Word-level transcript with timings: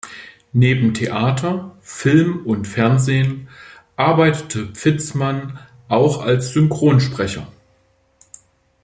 Neben 0.53 0.95
Theater, 0.95 1.77
Film 1.81 2.43
und 2.47 2.67
Fernsehen 2.67 3.47
arbeitete 3.97 4.65
Pfitzmann 4.69 5.59
auch 5.89 6.23
als 6.23 6.53
Synchronsprecher. 6.53 7.45